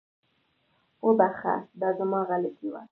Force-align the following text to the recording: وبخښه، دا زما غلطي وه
وبخښه، 1.05 1.55
دا 1.79 1.89
زما 1.97 2.19
غلطي 2.29 2.67
وه 2.71 2.79